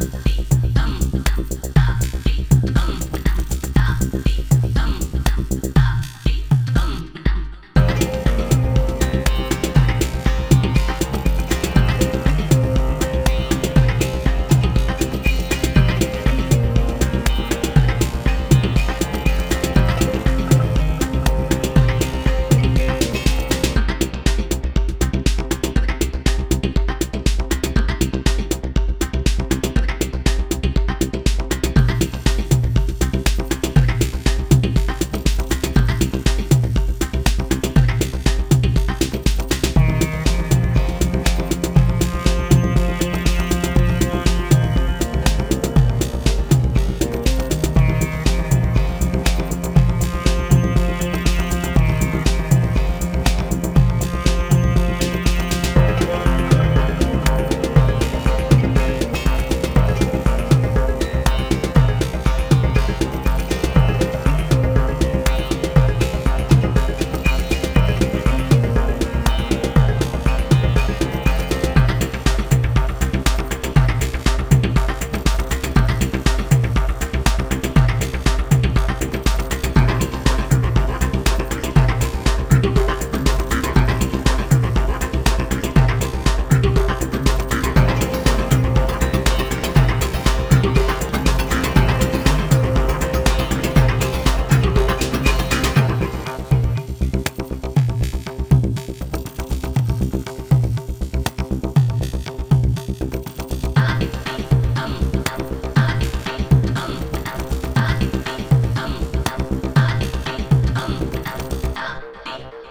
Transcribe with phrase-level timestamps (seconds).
[0.00, 0.69] Bye.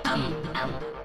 [0.09, 0.98] um, um.